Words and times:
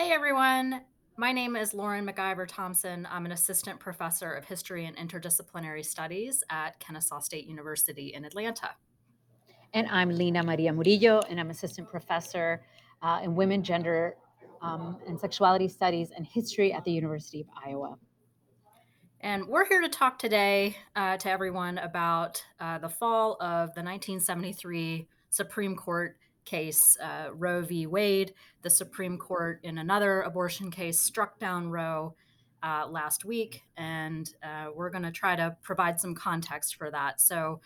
Hey 0.00 0.12
everyone, 0.12 0.82
my 1.16 1.32
name 1.32 1.56
is 1.56 1.74
Lauren 1.74 2.06
MacIvor 2.06 2.46
Thompson. 2.46 3.04
I'm 3.10 3.26
an 3.26 3.32
assistant 3.32 3.80
professor 3.80 4.30
of 4.30 4.44
history 4.44 4.86
and 4.86 4.96
interdisciplinary 4.96 5.84
studies 5.84 6.44
at 6.50 6.78
Kennesaw 6.78 7.18
State 7.18 7.48
University 7.48 8.14
in 8.14 8.24
Atlanta. 8.24 8.70
And 9.74 9.88
I'm 9.88 10.10
Lina 10.10 10.44
Maria 10.44 10.72
Murillo, 10.72 11.22
and 11.28 11.40
I'm 11.40 11.50
assistant 11.50 11.88
professor 11.88 12.62
uh, 13.02 13.22
in 13.24 13.34
women, 13.34 13.64
gender, 13.64 14.14
um, 14.62 14.98
and 15.08 15.18
sexuality 15.18 15.66
studies 15.66 16.12
and 16.16 16.24
history 16.24 16.72
at 16.72 16.84
the 16.84 16.92
University 16.92 17.40
of 17.40 17.48
Iowa. 17.66 17.98
And 19.18 19.48
we're 19.48 19.66
here 19.66 19.80
to 19.80 19.88
talk 19.88 20.16
today 20.16 20.76
uh, 20.94 21.16
to 21.16 21.28
everyone 21.28 21.76
about 21.78 22.40
uh, 22.60 22.78
the 22.78 22.88
fall 22.88 23.32
of 23.40 23.74
the 23.74 23.82
1973 23.82 25.08
Supreme 25.30 25.74
Court 25.74 26.16
case, 26.48 26.96
uh, 27.02 27.28
Roe 27.34 27.62
v. 27.62 27.86
Wade. 27.86 28.32
The 28.62 28.70
Supreme 28.70 29.18
Court, 29.18 29.60
in 29.62 29.78
another 29.78 30.22
abortion 30.22 30.70
case, 30.70 30.98
struck 30.98 31.38
down 31.38 31.68
Roe 31.68 32.14
uh, 32.62 32.86
last 32.88 33.24
week, 33.24 33.62
and 33.76 34.32
uh, 34.42 34.66
we're 34.74 34.90
going 34.90 35.04
to 35.04 35.12
try 35.12 35.36
to 35.36 35.56
provide 35.62 36.00
some 36.00 36.14
context 36.14 36.76
for 36.76 36.90
that. 36.90 37.20
So, 37.20 37.60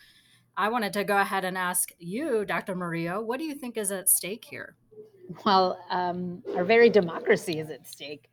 I 0.55 0.69
wanted 0.69 0.93
to 0.93 1.03
go 1.03 1.17
ahead 1.17 1.45
and 1.45 1.57
ask 1.57 1.89
you, 1.97 2.45
Dr. 2.45 2.75
Murillo, 2.75 3.21
what 3.21 3.39
do 3.39 3.43
you 3.43 3.55
think 3.55 3.75
is 3.75 3.91
at 3.91 4.07
stake 4.07 4.45
here? 4.45 4.75
Well, 5.43 5.79
um, 5.89 6.43
our 6.55 6.63
very 6.63 6.89
democracy 6.89 7.57
is 7.59 7.71
at 7.71 7.87
stake. 7.87 8.29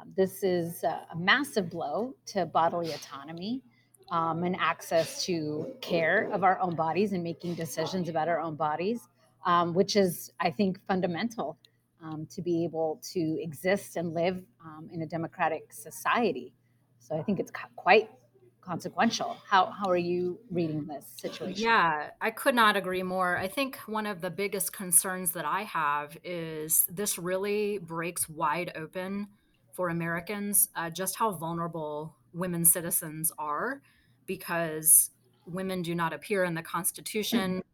Um, 0.00 0.12
this 0.16 0.44
is 0.44 0.84
a, 0.84 1.06
a 1.12 1.16
massive 1.16 1.70
blow 1.70 2.14
to 2.26 2.46
bodily 2.46 2.92
autonomy 2.92 3.62
um, 4.10 4.44
and 4.44 4.54
access 4.60 5.24
to 5.24 5.74
care 5.80 6.30
of 6.32 6.44
our 6.44 6.60
own 6.60 6.76
bodies 6.76 7.12
and 7.12 7.24
making 7.24 7.54
decisions 7.54 8.08
about 8.08 8.28
our 8.28 8.38
own 8.38 8.54
bodies, 8.54 9.08
um, 9.44 9.74
which 9.74 9.96
is, 9.96 10.32
I 10.40 10.50
think, 10.50 10.78
fundamental 10.86 11.58
um, 12.02 12.26
to 12.30 12.42
be 12.42 12.64
able 12.64 13.00
to 13.12 13.38
exist 13.42 13.96
and 13.96 14.14
live 14.14 14.42
um, 14.64 14.88
in 14.92 15.02
a 15.02 15.06
democratic 15.06 15.72
society. 15.72 16.52
So 16.98 17.16
I 17.16 17.22
think 17.22 17.40
it's 17.40 17.52
quite 17.76 18.10
consequential. 18.60 19.36
How, 19.48 19.66
how 19.66 19.90
are 19.90 19.96
you 19.96 20.38
reading 20.50 20.86
this 20.86 21.04
situation? 21.16 21.62
Yeah, 21.62 22.10
I 22.20 22.30
could 22.30 22.54
not 22.54 22.76
agree 22.76 23.02
more. 23.02 23.36
I 23.36 23.48
think 23.48 23.76
one 23.86 24.06
of 24.06 24.20
the 24.20 24.30
biggest 24.30 24.72
concerns 24.72 25.32
that 25.32 25.44
I 25.44 25.62
have 25.62 26.16
is 26.24 26.86
this 26.88 27.18
really 27.18 27.78
breaks 27.78 28.28
wide 28.28 28.72
open 28.74 29.28
for 29.72 29.88
Americans 29.88 30.68
uh, 30.76 30.88
just 30.88 31.16
how 31.16 31.32
vulnerable 31.32 32.14
women 32.32 32.64
citizens 32.64 33.30
are 33.38 33.82
because 34.26 35.10
women 35.46 35.82
do 35.82 35.94
not 35.94 36.12
appear 36.12 36.44
in 36.44 36.54
the 36.54 36.62
Constitution. 36.62 37.62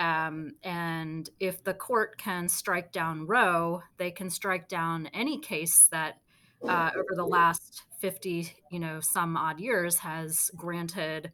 Um, 0.00 0.54
and 0.64 1.28
if 1.38 1.62
the 1.62 1.74
court 1.74 2.16
can 2.16 2.48
strike 2.48 2.90
down 2.90 3.26
Roe, 3.26 3.82
they 3.98 4.10
can 4.10 4.30
strike 4.30 4.66
down 4.66 5.08
any 5.12 5.38
case 5.38 5.88
that 5.92 6.18
uh, 6.66 6.90
over 6.96 7.14
the 7.14 7.26
last 7.26 7.82
50, 7.98 8.52
you 8.70 8.78
know, 8.78 9.00
some 9.00 9.36
odd 9.36 9.60
years 9.60 9.98
has 9.98 10.50
granted 10.56 11.30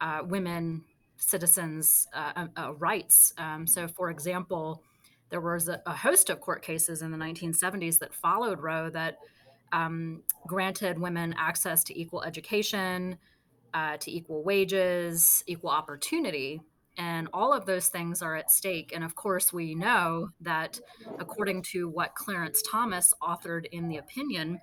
uh, 0.00 0.20
women 0.24 0.84
citizens 1.16 2.06
uh, 2.14 2.46
uh, 2.56 2.74
rights. 2.74 3.32
Um, 3.38 3.66
so, 3.66 3.88
for 3.88 4.10
example, 4.10 4.82
there 5.30 5.40
was 5.40 5.68
a, 5.68 5.80
a, 5.86 5.94
host 5.94 6.28
of 6.30 6.40
court 6.40 6.62
cases 6.62 7.00
in 7.00 7.10
the 7.10 7.18
1970s 7.18 7.98
that 8.00 8.14
followed 8.14 8.60
Roe 8.60 8.90
that 8.90 9.18
um, 9.72 10.22
granted 10.46 10.98
women 10.98 11.34
access 11.38 11.84
to 11.84 11.98
equal 11.98 12.22
education, 12.22 13.18
uh, 13.72 13.96
to 13.98 14.10
equal 14.10 14.42
wages, 14.42 15.42
equal 15.46 15.70
opportunity. 15.70 16.60
And 16.98 17.28
all 17.32 17.52
of 17.52 17.64
those 17.64 17.88
things 17.88 18.20
are 18.20 18.36
at 18.36 18.50
stake. 18.50 18.92
And 18.94 19.02
of 19.02 19.14
course, 19.14 19.52
we 19.52 19.74
know 19.74 20.28
that 20.40 20.78
according 21.18 21.62
to 21.72 21.88
what 21.88 22.14
Clarence 22.14 22.62
Thomas 22.62 23.14
authored 23.22 23.64
in 23.72 23.88
the 23.88 23.96
opinion, 23.96 24.60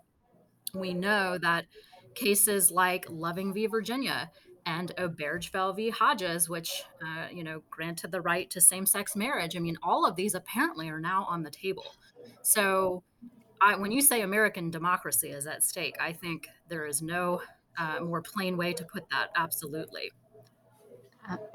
we 0.73 0.93
know 0.93 1.37
that 1.39 1.65
cases 2.13 2.69
like 2.69 3.05
Loving 3.09 3.53
v. 3.53 3.65
Virginia 3.65 4.29
and 4.65 4.95
Obergefell 4.97 5.75
v. 5.75 5.89
Hodges, 5.89 6.47
which 6.47 6.83
uh, 7.01 7.27
you 7.33 7.43
know 7.43 7.63
granted 7.71 8.11
the 8.11 8.21
right 8.21 8.49
to 8.51 8.61
same-sex 8.61 9.15
marriage. 9.15 9.55
I 9.55 9.59
mean, 9.59 9.77
all 9.81 10.05
of 10.05 10.15
these 10.15 10.35
apparently 10.35 10.89
are 10.89 10.99
now 10.99 11.25
on 11.27 11.41
the 11.41 11.49
table. 11.49 11.95
So 12.43 13.03
I, 13.61 13.75
when 13.75 13.91
you 13.91 14.01
say 14.01 14.21
American 14.21 14.69
democracy 14.69 15.29
is 15.29 15.47
at 15.47 15.63
stake, 15.63 15.95
I 15.99 16.13
think 16.13 16.47
there 16.67 16.85
is 16.85 17.01
no 17.01 17.41
uh, 17.77 17.99
more 18.01 18.21
plain 18.21 18.57
way 18.57 18.73
to 18.73 18.85
put 18.85 19.09
that. 19.09 19.29
Absolutely. 19.35 20.11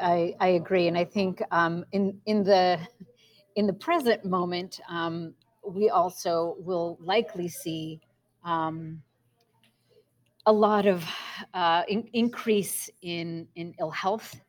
I, 0.01 0.35
I 0.41 0.49
agree, 0.49 0.89
and 0.89 0.97
I 0.97 1.05
think 1.05 1.43
um, 1.51 1.85
in 1.93 2.21
in 2.27 2.45
the 2.45 2.79
in 3.57 3.67
the 3.67 3.73
present 3.73 4.25
moment, 4.25 4.81
um, 4.89 5.35
we 5.67 5.91
also 5.91 6.57
will 6.59 6.99
likely 7.01 7.49
see 7.49 8.01
um, 8.45 9.03
a 10.47 10.53
lot 10.53 10.87
of 10.87 11.05
uh, 11.55 11.83
in, 11.89 12.09
increase 12.13 12.91
in 13.03 13.49
in 13.57 13.75
ill 13.81 13.91
health, 13.91 14.41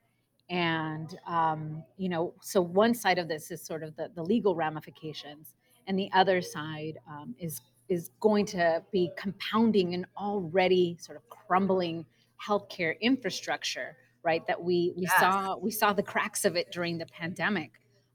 and 0.49 1.17
um, 1.27 1.83
you 1.97 2.09
know, 2.09 2.33
so 2.41 2.61
one 2.61 2.93
side 2.93 3.17
of 3.17 3.27
this 3.27 3.51
is 3.51 3.61
sort 3.61 3.83
of 3.83 3.95
the, 3.95 4.09
the 4.15 4.23
legal 4.23 4.55
ramifications, 4.55 5.55
and 5.87 5.97
the 5.97 6.09
other 6.13 6.41
side 6.41 6.99
um, 7.09 7.35
is 7.39 7.61
is 7.89 8.11
going 8.19 8.45
to 8.45 8.83
be 8.91 9.11
compounding 9.17 9.93
an 9.93 10.05
already 10.17 10.97
sort 10.99 11.17
of 11.17 11.27
crumbling 11.29 12.05
healthcare 12.45 12.99
infrastructure, 12.99 13.95
right? 14.25 14.45
That 14.47 14.61
we 14.61 14.91
we 14.97 15.03
yes. 15.03 15.19
saw 15.19 15.55
we 15.57 15.71
saw 15.71 15.93
the 15.93 16.03
cracks 16.03 16.43
of 16.43 16.55
it 16.55 16.71
during 16.71 16.97
the 16.97 17.05
pandemic. 17.05 17.71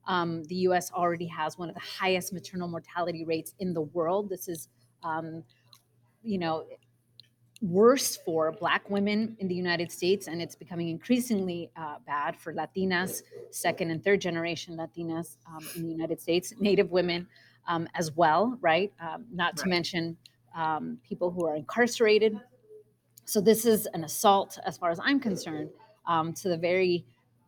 Um, 0.06 0.42
the 0.44 0.56
U.S. 0.56 0.90
already 0.90 1.26
has 1.26 1.56
one 1.56 1.68
of 1.68 1.74
the 1.74 1.80
highest 1.80 2.32
maternal 2.32 2.68
mortality 2.68 3.24
rates 3.24 3.54
in 3.60 3.72
the 3.72 3.82
world. 3.82 4.28
This 4.28 4.48
is, 4.48 4.68
um, 5.04 5.44
you 6.22 6.38
know, 6.38 6.64
worse 7.62 8.16
for 8.16 8.50
Black 8.50 8.88
women 8.90 9.36
in 9.38 9.46
the 9.46 9.54
United 9.54 9.92
States, 9.92 10.26
and 10.26 10.40
it's 10.40 10.56
becoming 10.56 10.88
increasingly 10.88 11.70
uh, 11.76 11.96
bad 12.06 12.36
for 12.36 12.52
Latinas, 12.52 13.22
second 13.50 13.90
and 13.90 14.02
third 14.02 14.20
generation 14.20 14.76
Latinas 14.76 15.36
um, 15.46 15.64
in 15.76 15.82
the 15.82 15.90
United 15.90 16.20
States, 16.20 16.54
Native 16.58 16.90
women 16.90 17.26
um, 17.68 17.86
as 17.94 18.12
well, 18.16 18.58
right? 18.60 18.92
Um, 19.00 19.26
not 19.32 19.56
to 19.58 19.68
mention 19.68 20.16
um, 20.56 20.98
people 21.06 21.30
who 21.30 21.46
are 21.46 21.56
incarcerated. 21.56 22.40
So 23.26 23.40
this 23.40 23.64
is 23.64 23.86
an 23.94 24.04
assault, 24.04 24.58
as 24.64 24.76
far 24.76 24.90
as 24.90 24.98
I'm 25.02 25.20
concerned, 25.20 25.70
um, 26.06 26.32
to 26.34 26.48
the 26.48 26.56
very 26.56 27.04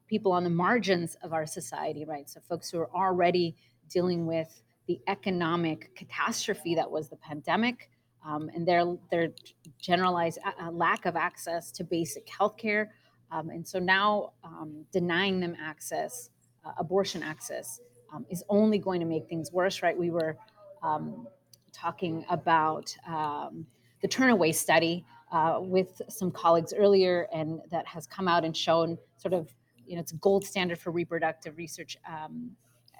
people 0.06 0.32
on 0.32 0.44
the 0.44 0.50
margins 0.50 1.16
of 1.22 1.32
our 1.32 1.46
society, 1.46 2.04
right? 2.04 2.28
So 2.28 2.40
folks 2.40 2.70
who 2.70 2.78
are 2.78 2.90
already 2.94 3.56
dealing 3.88 4.26
with 4.26 4.62
the 4.86 5.00
economic 5.08 5.94
catastrophe 5.94 6.74
that 6.74 6.90
was 6.90 7.08
the 7.08 7.16
pandemic 7.16 7.88
um, 8.26 8.50
and 8.54 8.66
their 8.66 8.84
their 9.10 9.28
generalized 9.80 10.38
uh, 10.44 10.66
uh, 10.66 10.70
lack 10.70 11.06
of 11.06 11.16
access 11.16 11.72
to 11.72 11.84
basic 11.84 12.28
health 12.28 12.56
care. 12.56 12.92
Um, 13.30 13.50
and 13.50 13.66
so 13.66 13.78
now 13.78 14.32
um, 14.44 14.84
denying 14.92 15.40
them 15.40 15.56
access, 15.60 16.30
uh, 16.64 16.72
abortion 16.78 17.22
access, 17.22 17.80
um, 18.12 18.26
is 18.30 18.44
only 18.48 18.78
going 18.78 19.00
to 19.00 19.06
make 19.06 19.26
things 19.28 19.50
worse, 19.50 19.82
right? 19.82 19.96
We 19.96 20.10
were 20.10 20.36
um, 20.82 21.26
talking 21.72 22.24
about 22.28 22.94
um, 23.06 23.66
the 24.02 24.08
Turnaway 24.08 24.54
study 24.54 25.04
uh, 25.32 25.58
with 25.60 26.00
some 26.08 26.30
colleagues 26.30 26.72
earlier, 26.72 27.26
and 27.32 27.60
that 27.70 27.86
has 27.86 28.06
come 28.06 28.28
out 28.28 28.44
and 28.44 28.56
shown 28.56 28.96
sort 29.16 29.34
of, 29.34 29.52
you 29.86 29.96
know, 29.96 30.00
it's 30.00 30.12
a 30.12 30.16
gold 30.16 30.46
standard 30.46 30.78
for 30.78 30.90
reproductive 30.90 31.56
research, 31.56 31.96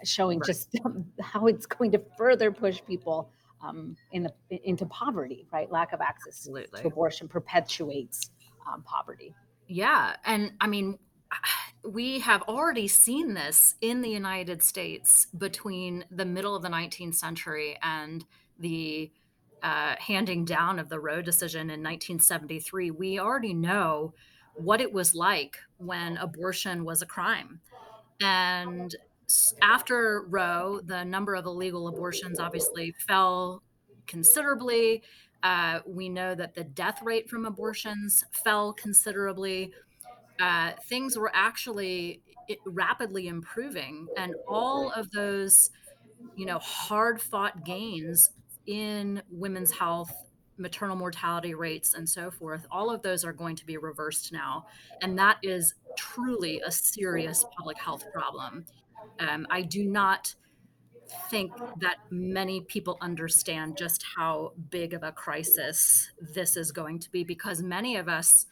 showing 0.05 0.39
right. 0.41 0.47
just 0.47 0.77
how 1.21 1.47
it's 1.47 1.67
going 1.67 1.93
to 1.93 2.03
further 2.17 2.51
push 2.51 2.81
people 2.87 3.31
um, 3.63 3.97
in 4.13 4.25
the 4.25 4.33
into 4.69 4.87
poverty, 4.87 5.47
right? 5.53 5.71
Lack 5.71 5.93
of 5.93 6.01
access 6.01 6.39
Absolutely. 6.39 6.81
to 6.81 6.89
abortion 6.89 7.29
perpetuates 7.29 8.31
um, 8.71 8.83
poverty. 8.83 9.35
Yeah, 9.69 10.17
and 10.25 10.53
I 10.61 10.67
mean, 10.67 10.99
we 11.85 12.21
have 12.21 12.43
already 12.43 12.89
seen 12.89 13.35
this 13.35 13.75
in 13.81 14.03
the 14.03 14.11
United 14.11 14.63
States 14.63 15.27
between 15.37 16.05
the 16.11 16.25
middle 16.25 16.55
of 16.55 16.63
the 16.63 16.69
19th 16.69 17.15
century 17.15 17.79
and 17.83 18.25
the 18.59 19.11
uh, 19.63 19.95
handing 19.99 20.45
down 20.45 20.79
of 20.79 20.89
the 20.89 20.99
Roe 20.99 21.23
decision 21.23 21.63
in 21.63 21.83
1973. 21.83 22.91
We 22.91 23.19
already 23.19 23.55
know 23.55 24.15
what 24.55 24.81
it 24.81 24.93
was 24.93 25.15
like 25.15 25.57
when 25.79 26.17
abortion 26.17 26.85
was 26.85 27.03
a 27.03 27.07
crime. 27.07 27.61
And 28.21 28.95
after 29.63 30.25
Roe, 30.29 30.81
the 30.85 31.05
number 31.05 31.35
of 31.35 31.47
illegal 31.47 31.89
abortions 31.89 32.39
obviously 32.39 32.95
fell 33.07 33.63
considerably. 34.07 35.03
Uh, 35.43 35.81
we 35.87 36.09
know 36.09 36.35
that 36.35 36.55
the 36.55 36.65
death 36.65 37.03
rate 37.03 37.29
from 37.29 37.45
abortions 37.45 38.25
fell 38.31 38.73
considerably. 38.73 39.73
Uh, 40.41 40.73
things 40.89 41.17
were 41.17 41.31
actually 41.35 42.21
rapidly 42.65 43.29
improving, 43.29 44.07
and 44.17 44.35
all 44.49 44.91
of 44.91 45.11
those, 45.13 45.71
you 46.37 46.47
know, 46.47 46.59
hard-fought 46.59 47.65
gains 47.65 48.31
in 48.67 49.23
women's 49.31 49.71
health, 49.71 50.13
maternal 50.57 50.97
mortality 50.97 51.55
rates, 51.55 51.95
and 51.95 52.09
so 52.09 52.31
forth, 52.31 52.67
all 52.71 52.91
of 52.91 53.03
those 53.03 53.25
are 53.25 53.33
going 53.33 53.57
to 53.57 53.67
be 53.67 53.77
reversed 53.77 54.33
now, 54.33 54.67
and 55.01 55.19
that 55.19 55.39
is 55.43 55.75
truly 55.97 56.61
a 56.65 56.71
serious 56.71 57.45
public 57.57 57.79
health 57.79 58.05
problem. 58.13 58.65
Um, 59.19 59.47
I 59.51 59.63
do 59.63 59.85
not 59.85 60.35
think 61.31 61.53
that 61.81 61.97
many 62.11 62.63
people 62.63 62.97
understand 63.01 63.77
just 63.77 64.05
how 64.17 64.53
big 64.71 64.95
of 64.95 65.03
a 65.03 65.13
crisis 65.13 66.11
this 66.35 66.57
is 66.57 66.73
going 66.73 66.99
to 67.01 67.11
be 67.11 67.25
because 67.25 67.63
many 67.63 67.97
of 67.97 68.09
us 68.09 68.47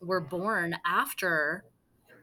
were 0.00 0.20
born 0.20 0.76
after, 0.86 1.64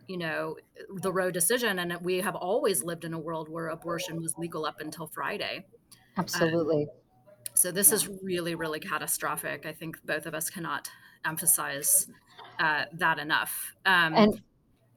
you 0.08 0.18
know, 0.18 0.56
the 0.96 1.12
Roe 1.12 1.32
decision, 1.32 1.80
and 1.80 1.98
we 2.02 2.22
have 2.22 2.36
always 2.36 2.84
lived 2.84 3.06
in 3.06 3.14
a 3.14 3.20
world 3.20 3.50
where 3.50 3.68
abortion 3.68 4.22
was 4.22 4.34
legal 4.38 4.66
up 4.66 4.80
until 4.80 5.08
Friday. 5.08 5.66
Um, 5.92 5.96
Absolutely. 6.18 6.88
So 7.56 7.72
this 7.72 7.90
Yeah. 7.90 7.96
is 7.96 8.08
really, 8.22 8.56
really 8.56 8.80
catastrophic. 8.80 9.66
I 9.66 9.74
think 9.74 10.04
both 10.06 10.26
of 10.26 10.34
us 10.34 10.50
cannot 10.50 10.90
emphasize, 11.26 12.08
uh, 12.60 12.86
that 12.94 13.20
enough. 13.20 13.76
Um, 13.86 14.14
And 14.16 14.42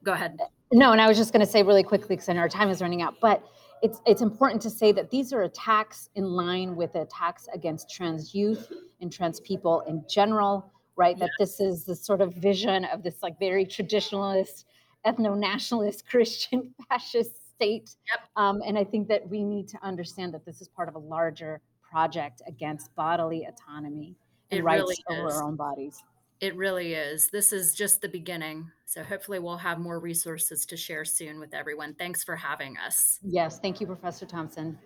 go 0.03 0.13
ahead. 0.13 0.39
No, 0.71 0.91
and 0.91 1.01
I 1.01 1.07
was 1.07 1.17
just 1.17 1.33
gonna 1.33 1.45
say 1.45 1.63
really 1.63 1.83
quickly, 1.83 2.15
'cause 2.15 2.29
I 2.29 2.33
know 2.33 2.41
our 2.41 2.49
time 2.49 2.69
is 2.69 2.81
running 2.81 3.01
out, 3.01 3.15
but 3.21 3.43
it's 3.81 4.01
it's 4.05 4.21
important 4.21 4.61
to 4.63 4.69
say 4.69 4.91
that 4.91 5.09
these 5.09 5.31
are 5.33 5.41
attacks 5.43 6.09
in 6.15 6.25
line 6.25 6.75
with 6.75 6.95
attacks 6.95 7.47
against 7.53 7.89
trans 7.89 8.35
youth 8.35 8.71
and 9.01 9.11
trans 9.11 9.39
people 9.39 9.81
in 9.81 10.05
general, 10.07 10.71
right? 10.95 11.17
That 11.17 11.31
this 11.39 11.59
is 11.59 11.85
the 11.85 11.95
sort 11.95 12.21
of 12.21 12.33
vision 12.35 12.85
of 12.85 13.03
this, 13.03 13.23
like, 13.23 13.39
very 13.39 13.65
traditionalist, 13.65 14.65
ethno-nationalist, 15.05 16.05
Christian 16.09 16.75
fascist 16.89 17.49
state, 17.55 17.95
Yep. 18.11 18.29
um, 18.35 18.61
and 18.65 18.77
I 18.77 18.83
think 18.83 19.07
that 19.07 19.27
we 19.29 19.43
need 19.43 19.67
to 19.69 19.77
understand 19.83 20.33
that 20.33 20.45
this 20.45 20.61
is 20.61 20.67
part 20.67 20.89
of 20.89 20.95
a 20.95 20.99
larger 20.99 21.61
project 21.89 22.41
against 22.47 22.93
bodily 22.95 23.45
autonomy 23.45 24.15
and 24.51 24.59
It 24.59 24.63
really 24.63 24.79
rights 24.79 25.01
over 25.09 25.27
is. 25.27 25.35
our 25.35 25.43
own 25.43 25.55
bodies. 25.55 26.01
It 26.41 26.55
really 26.55 26.93
is. 26.93 27.29
This 27.29 27.51
is 27.51 27.73
just 27.73 27.99
the 28.01 28.07
beginning, 28.07 28.71
so 28.85 29.03
hopefully 29.03 29.39
we'll 29.39 29.57
have 29.57 29.77
more 29.77 29.99
resources 29.99 30.65
to 30.67 30.77
share 30.77 31.03
soon 31.03 31.39
with 31.39 31.53
everyone. 31.53 31.95
Thanks 31.95 32.23
for 32.23 32.35
having 32.35 32.77
us. 32.77 33.19
Yes, 33.23 33.59
thank 33.59 33.81
you, 33.81 33.87
Professor 33.87 34.25
Thompson. 34.25 34.77